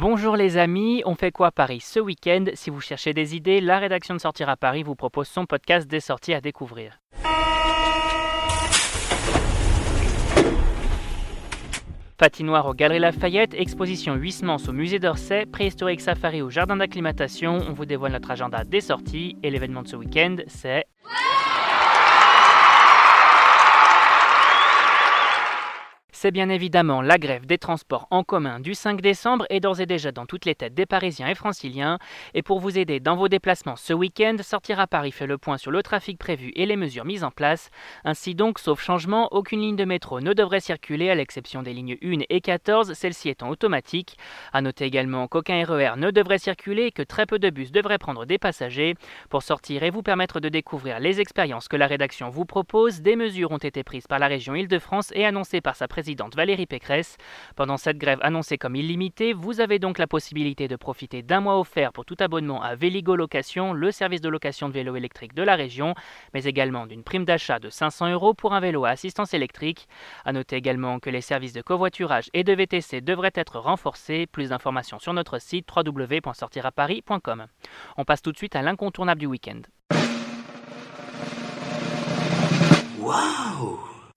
Bonjour 0.00 0.36
les 0.36 0.58
amis, 0.58 1.02
on 1.06 1.16
fait 1.16 1.32
quoi 1.32 1.48
à 1.48 1.50
Paris 1.50 1.80
ce 1.80 1.98
week-end? 1.98 2.44
Si 2.54 2.70
vous 2.70 2.80
cherchez 2.80 3.12
des 3.12 3.34
idées, 3.34 3.60
la 3.60 3.80
rédaction 3.80 4.14
de 4.14 4.20
Sortir 4.20 4.48
à 4.48 4.56
Paris 4.56 4.84
vous 4.84 4.94
propose 4.94 5.26
son 5.26 5.44
podcast 5.44 5.88
des 5.88 5.98
sorties 5.98 6.34
à 6.34 6.40
découvrir. 6.40 7.00
Patinoire 12.16 12.66
au 12.66 12.74
Galeries 12.74 13.00
Lafayette, 13.00 13.54
exposition 13.54 14.14
Huysmans 14.14 14.68
au 14.68 14.72
musée 14.72 15.00
d'Orsay, 15.00 15.46
préhistorique 15.46 16.00
safari 16.00 16.42
au 16.42 16.48
jardin 16.48 16.76
d'acclimatation, 16.76 17.58
on 17.68 17.72
vous 17.72 17.84
dévoile 17.84 18.12
notre 18.12 18.30
agenda 18.30 18.62
des 18.62 18.80
sorties 18.80 19.36
et 19.42 19.50
l'événement 19.50 19.82
de 19.82 19.88
ce 19.88 19.96
week-end 19.96 20.36
c'est... 20.46 20.84
C'est 26.20 26.32
bien 26.32 26.48
évidemment 26.48 27.00
la 27.00 27.16
grève 27.16 27.46
des 27.46 27.58
transports 27.58 28.08
en 28.10 28.24
commun 28.24 28.58
du 28.58 28.74
5 28.74 29.00
décembre 29.00 29.46
et 29.50 29.60
d'ores 29.60 29.78
et 29.78 29.86
déjà 29.86 30.10
dans 30.10 30.26
toutes 30.26 30.46
les 30.46 30.56
têtes 30.56 30.74
des 30.74 30.84
Parisiens 30.84 31.28
et 31.28 31.36
Franciliens. 31.36 32.00
Et 32.34 32.42
pour 32.42 32.58
vous 32.58 32.76
aider 32.76 32.98
dans 32.98 33.14
vos 33.14 33.28
déplacements 33.28 33.76
ce 33.76 33.92
week-end, 33.92 34.34
Sortir 34.42 34.80
à 34.80 34.88
Paris 34.88 35.12
fait 35.12 35.28
le 35.28 35.38
point 35.38 35.58
sur 35.58 35.70
le 35.70 35.80
trafic 35.80 36.18
prévu 36.18 36.50
et 36.56 36.66
les 36.66 36.74
mesures 36.74 37.04
mises 37.04 37.22
en 37.22 37.30
place. 37.30 37.70
Ainsi 38.04 38.34
donc, 38.34 38.58
sauf 38.58 38.82
changement, 38.82 39.28
aucune 39.30 39.60
ligne 39.60 39.76
de 39.76 39.84
métro 39.84 40.20
ne 40.20 40.32
devrait 40.32 40.58
circuler 40.58 41.08
à 41.08 41.14
l'exception 41.14 41.62
des 41.62 41.72
lignes 41.72 41.96
1 42.02 42.22
et 42.28 42.40
14, 42.40 42.94
celles-ci 42.94 43.28
étant 43.28 43.48
automatiques. 43.48 44.16
A 44.52 44.60
noter 44.60 44.86
également 44.86 45.28
qu'aucun 45.28 45.64
RER 45.64 45.92
e 45.94 45.98
ne 45.98 46.10
devrait 46.10 46.38
circuler 46.38 46.86
et 46.86 46.90
que 46.90 47.02
très 47.02 47.26
peu 47.26 47.38
de 47.38 47.48
bus 47.48 47.70
devraient 47.70 47.96
prendre 47.96 48.26
des 48.26 48.38
passagers. 48.38 48.96
Pour 49.30 49.44
sortir 49.44 49.84
et 49.84 49.90
vous 49.90 50.02
permettre 50.02 50.40
de 50.40 50.48
découvrir 50.48 50.98
les 50.98 51.20
expériences 51.20 51.68
que 51.68 51.76
la 51.76 51.86
rédaction 51.86 52.28
vous 52.28 52.44
propose, 52.44 53.02
des 53.02 53.14
mesures 53.14 53.52
ont 53.52 53.58
été 53.58 53.84
prises 53.84 54.08
par 54.08 54.18
la 54.18 54.26
région 54.26 54.56
Île-de-France 54.56 55.12
et 55.14 55.24
annoncées 55.24 55.60
par 55.60 55.76
sa 55.76 55.86
présidente 55.86 56.07
Valérie 56.34 56.66
Pécresse. 56.66 57.16
Pendant 57.56 57.76
cette 57.76 57.98
grève 57.98 58.18
annoncée 58.22 58.58
comme 58.58 58.76
illimitée, 58.76 59.32
vous 59.32 59.60
avez 59.60 59.78
donc 59.78 59.98
la 59.98 60.06
possibilité 60.06 60.68
de 60.68 60.76
profiter 60.76 61.22
d'un 61.22 61.40
mois 61.40 61.58
offert 61.58 61.92
pour 61.92 62.04
tout 62.04 62.16
abonnement 62.20 62.62
à 62.62 62.74
Véligo 62.74 63.16
Location, 63.16 63.72
le 63.72 63.90
service 63.90 64.20
de 64.20 64.28
location 64.28 64.68
de 64.68 64.74
vélo 64.74 64.96
électrique 64.96 65.34
de 65.34 65.42
la 65.42 65.56
région, 65.56 65.94
mais 66.34 66.44
également 66.44 66.86
d'une 66.86 67.02
prime 67.02 67.24
d'achat 67.24 67.58
de 67.58 67.70
500 67.70 68.12
euros 68.12 68.34
pour 68.34 68.54
un 68.54 68.60
vélo 68.60 68.84
à 68.84 68.90
assistance 68.90 69.34
électrique. 69.34 69.88
A 70.24 70.32
noter 70.32 70.56
également 70.56 70.98
que 70.98 71.10
les 71.10 71.20
services 71.20 71.52
de 71.52 71.62
covoiturage 71.62 72.30
et 72.34 72.44
de 72.44 72.52
VTC 72.52 73.00
devraient 73.00 73.32
être 73.34 73.58
renforcés. 73.58 74.26
Plus 74.26 74.50
d'informations 74.50 74.98
sur 74.98 75.12
notre 75.12 75.38
site 75.40 75.68
www.sortiraparis.com. 75.74 77.46
On 77.96 78.04
passe 78.04 78.22
tout 78.22 78.32
de 78.32 78.36
suite 78.36 78.56
à 78.56 78.62
l'incontournable 78.62 79.20
du 79.20 79.26
week-end. 79.26 79.60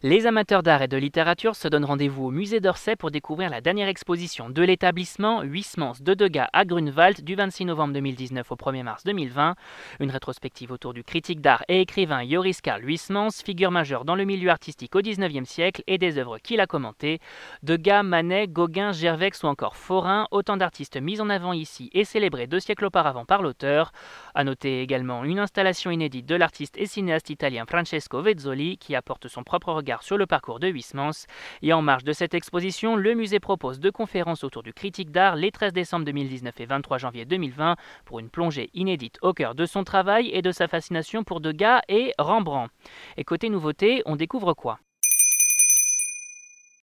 Les 0.03 0.25
amateurs 0.25 0.63
d'art 0.63 0.81
et 0.81 0.88
de 0.88 0.97
littérature 0.97 1.55
se 1.55 1.67
donnent 1.67 1.85
rendez-vous 1.85 2.25
au 2.25 2.31
musée 2.31 2.59
d'Orsay 2.59 2.95
pour 2.95 3.11
découvrir 3.11 3.52
la 3.52 3.61
dernière 3.61 3.88
exposition 3.88 4.49
de 4.49 4.63
l'établissement 4.63 5.43
Huysmans 5.43 5.93
de 6.02 6.16
Degas 6.16 6.49
à 6.53 6.66
Grunewald 6.66 7.23
du 7.23 7.35
26 7.35 7.66
novembre 7.66 7.93
2019 7.93 8.52
au 8.52 8.55
1er 8.55 8.81
mars 8.81 9.03
2020. 9.03 9.53
Une 9.99 10.09
rétrospective 10.09 10.71
autour 10.71 10.95
du 10.95 11.03
critique 11.03 11.39
d'art 11.39 11.63
et 11.67 11.81
écrivain 11.81 12.27
Joris 12.27 12.61
Karl 12.61 12.83
Huysmans, 12.83 13.43
figure 13.45 13.69
majeure 13.69 14.03
dans 14.03 14.16
le 14.16 14.25
milieu 14.25 14.49
artistique 14.49 14.95
au 14.95 15.02
19e 15.02 15.45
siècle 15.45 15.83
et 15.85 15.99
des 15.99 16.17
œuvres 16.17 16.39
qu'il 16.39 16.61
a 16.61 16.65
commentées. 16.65 17.19
Degas, 17.61 18.02
Manet, 18.02 18.47
Gauguin, 18.47 18.93
Gervex 18.93 19.43
ou 19.43 19.47
encore 19.47 19.75
Forain, 19.75 20.27
autant 20.31 20.58
d'artistes 20.58 20.99
mis 20.99 21.21
en 21.21 21.30
avant 21.30 21.53
ici 21.53 21.91
et 21.93 22.05
célébrés 22.05 22.47
deux 22.47 22.59
siècles 22.59 22.86
auparavant 22.86 23.25
par 23.25 23.43
l'auteur. 23.43 23.91
A 24.33 24.43
noter 24.43 24.81
également 24.81 25.23
une 25.25 25.38
installation 25.38 25.91
inédite 25.91 26.25
de 26.25 26.33
l'artiste 26.33 26.75
et 26.80 26.88
cinéaste 26.88 27.30
italien 27.30 27.65
Francesco 27.67 28.19
Vezzoli 28.23 28.80
qui 28.80 28.95
apporte 28.95 29.27
son 29.27 29.43
propre 29.43 29.71
regard 29.71 29.91
sur 30.02 30.17
le 30.17 30.25
parcours 30.25 30.59
de 30.59 30.67
Huysmans. 30.67 31.28
Et 31.61 31.73
en 31.73 31.81
marge 31.81 32.03
de 32.03 32.14
cette 32.14 32.34
exposition, 32.34 32.95
le 32.95 33.14
musée 33.14 33.39
propose 33.39 33.80
deux 33.80 33.92
conférences 33.92 34.44
autour 34.44 34.64
du 34.64 34.73
critique 34.73 35.11
d'art 35.11 35.36
les 35.36 35.52
13 35.52 35.73
décembre 35.73 36.06
2019 36.06 36.59
et 36.59 36.66
23 36.66 36.98
janvier 36.98 37.25
2020 37.25 37.75
pour 38.06 38.20
une 38.20 38.30
plongée 38.30 38.70
inédite 38.73 39.17
au 39.22 39.33
cœur 39.33 39.56
de 39.56 39.66
son 39.66 39.83
travail 39.83 40.30
et 40.31 40.42
de 40.42 40.52
sa 40.52 40.67
fascination 40.67 41.23
pour 41.23 41.42
Degas 41.42 41.81
et 41.89 42.14
Rembrandt. 42.17 42.72
Et 43.17 43.25
côté 43.25 43.50
nouveauté, 43.50 44.02
on 44.05 44.15
découvre 44.15 44.54
quoi? 44.54 44.80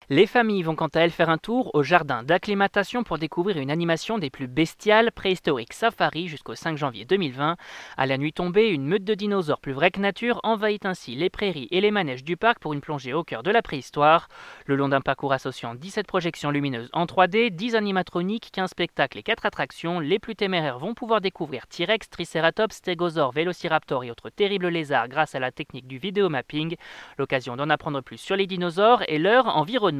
Les 0.09 0.25
familles 0.25 0.63
vont 0.63 0.75
quant 0.75 0.87
à 0.87 1.01
elles 1.01 1.11
faire 1.11 1.29
un 1.29 1.37
tour 1.37 1.69
au 1.73 1.83
jardin 1.83 2.23
d'acclimatation 2.23 3.03
pour 3.03 3.17
découvrir 3.17 3.57
une 3.57 3.69
animation 3.69 4.17
des 4.17 4.29
plus 4.29 4.47
bestiales 4.47 5.11
préhistoriques 5.11 5.73
safari 5.73 6.29
jusqu'au 6.29 6.55
5 6.55 6.77
janvier 6.77 7.03
2020. 7.03 7.57
À 7.97 8.05
la 8.05 8.17
nuit 8.17 8.31
tombée, 8.31 8.69
une 8.69 8.85
meute 8.85 9.03
de 9.03 9.15
dinosaures 9.15 9.59
plus 9.59 9.73
vraie 9.73 9.91
que 9.91 9.99
nature 9.99 10.39
envahit 10.43 10.85
ainsi 10.85 11.15
les 11.15 11.29
prairies 11.29 11.67
et 11.71 11.81
les 11.81 11.91
manèges 11.91 12.23
du 12.23 12.37
parc 12.37 12.59
pour 12.59 12.71
une 12.71 12.79
plongée 12.79 13.11
au 13.11 13.25
cœur 13.25 13.43
de 13.43 13.51
la 13.51 13.61
préhistoire. 13.61 14.29
Le 14.65 14.77
long 14.77 14.87
d'un 14.87 15.01
parcours 15.01 15.33
associant 15.33 15.75
17 15.75 16.07
projections 16.07 16.51
lumineuses 16.51 16.89
en 16.93 17.03
3D, 17.03 17.49
10 17.49 17.75
animatroniques, 17.75 18.49
15 18.53 18.69
spectacles 18.69 19.17
et 19.17 19.23
4 19.23 19.45
attractions, 19.45 19.99
les 19.99 20.19
plus 20.19 20.37
téméraires 20.37 20.79
vont 20.79 20.93
pouvoir 20.93 21.19
découvrir 21.19 21.67
T-Rex, 21.67 22.09
Triceratops, 22.09 22.75
Stégosaures, 22.75 23.33
Vélociraptor 23.33 24.05
et 24.05 24.11
autres 24.11 24.29
terribles 24.29 24.69
lézards 24.69 25.09
grâce 25.09 25.35
à 25.35 25.39
la 25.39 25.51
technique 25.51 25.87
du 25.87 25.97
vidéomapping. 25.97 26.77
L'occasion 27.17 27.57
d'en 27.57 27.69
apprendre 27.69 27.99
plus 27.99 28.17
sur 28.17 28.37
les 28.37 28.47
dinosaures 28.47 29.03
et 29.09 29.17
leur 29.17 29.47
environnement. 29.57 29.96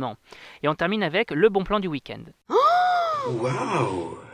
Et 0.64 0.68
on 0.68 0.76
termine 0.76 1.04
avec 1.04 1.32
le 1.32 1.50
bon 1.50 1.64
plan 1.64 1.80
du 1.80 1.88
week-end. 1.88 2.24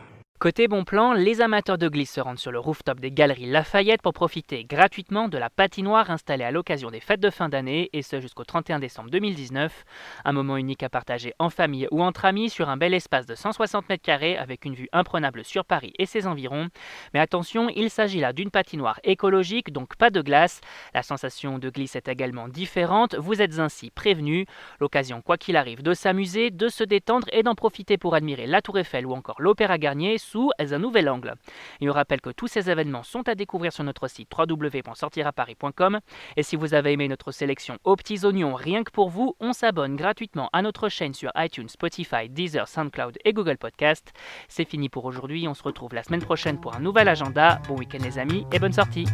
Côté 0.44 0.68
bon 0.68 0.84
plan, 0.84 1.14
les 1.14 1.40
amateurs 1.40 1.78
de 1.78 1.88
glisse 1.88 2.12
se 2.12 2.20
rendent 2.20 2.38
sur 2.38 2.52
le 2.52 2.58
rooftop 2.58 3.00
des 3.00 3.10
Galeries 3.10 3.46
Lafayette 3.46 4.02
pour 4.02 4.12
profiter 4.12 4.62
gratuitement 4.64 5.28
de 5.28 5.38
la 5.38 5.48
patinoire 5.48 6.10
installée 6.10 6.44
à 6.44 6.50
l'occasion 6.50 6.90
des 6.90 7.00
fêtes 7.00 7.20
de 7.20 7.30
fin 7.30 7.48
d'année, 7.48 7.88
et 7.94 8.02
ce 8.02 8.20
jusqu'au 8.20 8.44
31 8.44 8.78
décembre 8.78 9.08
2019. 9.08 9.86
Un 10.22 10.32
moment 10.32 10.58
unique 10.58 10.82
à 10.82 10.90
partager 10.90 11.32
en 11.38 11.48
famille 11.48 11.88
ou 11.90 12.02
entre 12.02 12.26
amis 12.26 12.50
sur 12.50 12.68
un 12.68 12.76
bel 12.76 12.92
espace 12.92 13.24
de 13.24 13.34
160 13.34 13.88
mètres 13.88 14.02
carrés 14.02 14.36
avec 14.36 14.66
une 14.66 14.74
vue 14.74 14.90
imprenable 14.92 15.46
sur 15.46 15.64
Paris 15.64 15.94
et 15.98 16.04
ses 16.04 16.26
environs. 16.26 16.68
Mais 17.14 17.20
attention, 17.20 17.70
il 17.74 17.88
s'agit 17.88 18.20
là 18.20 18.34
d'une 18.34 18.50
patinoire 18.50 19.00
écologique, 19.02 19.72
donc 19.72 19.96
pas 19.96 20.10
de 20.10 20.20
glace. 20.20 20.60
La 20.92 21.02
sensation 21.02 21.58
de 21.58 21.70
glisse 21.70 21.96
est 21.96 22.08
également 22.08 22.48
différente, 22.48 23.14
vous 23.14 23.40
êtes 23.40 23.60
ainsi 23.60 23.90
prévenus. 23.90 24.44
L'occasion, 24.78 25.22
quoi 25.22 25.38
qu'il 25.38 25.56
arrive, 25.56 25.82
de 25.82 25.94
s'amuser, 25.94 26.50
de 26.50 26.68
se 26.68 26.84
détendre 26.84 27.28
et 27.32 27.42
d'en 27.42 27.54
profiter 27.54 27.96
pour 27.96 28.14
admirer 28.14 28.46
la 28.46 28.60
Tour 28.60 28.78
Eiffel 28.78 29.06
ou 29.06 29.14
encore 29.14 29.40
l'Opéra 29.40 29.78
Garnier 29.78 30.18
sous 30.34 30.50
un 30.58 30.78
nouvel 30.80 31.08
angle. 31.08 31.34
Et 31.80 31.88
on 31.88 31.92
rappelle 31.92 32.20
que 32.20 32.30
tous 32.30 32.48
ces 32.48 32.68
événements 32.68 33.04
sont 33.04 33.28
à 33.28 33.36
découvrir 33.36 33.72
sur 33.72 33.84
notre 33.84 34.08
site 34.08 34.28
www.sortiraparis.com. 34.36 36.00
Et 36.36 36.42
si 36.42 36.56
vous 36.56 36.74
avez 36.74 36.92
aimé 36.92 37.06
notre 37.06 37.30
sélection 37.30 37.78
aux 37.84 37.94
petits 37.94 38.24
oignons 38.24 38.54
rien 38.54 38.82
que 38.82 38.90
pour 38.90 39.10
vous, 39.10 39.36
on 39.38 39.52
s'abonne 39.52 39.94
gratuitement 39.94 40.50
à 40.52 40.62
notre 40.62 40.88
chaîne 40.88 41.14
sur 41.14 41.30
iTunes, 41.36 41.68
Spotify, 41.68 42.28
Deezer, 42.28 42.66
SoundCloud 42.66 43.16
et 43.24 43.32
Google 43.32 43.58
Podcast. 43.58 44.12
C'est 44.48 44.68
fini 44.68 44.88
pour 44.88 45.04
aujourd'hui, 45.04 45.46
on 45.46 45.54
se 45.54 45.62
retrouve 45.62 45.94
la 45.94 46.02
semaine 46.02 46.22
prochaine 46.22 46.60
pour 46.60 46.74
un 46.74 46.80
nouvel 46.80 47.06
agenda. 47.06 47.60
Bon 47.68 47.76
week-end 47.76 48.02
les 48.02 48.18
amis 48.18 48.44
et 48.52 48.58
bonne 48.58 48.72
sortie 48.72 49.06